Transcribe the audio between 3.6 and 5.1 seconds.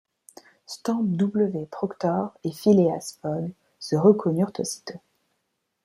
se reconnurent aussitôt.